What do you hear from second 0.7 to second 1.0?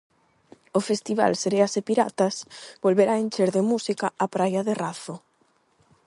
O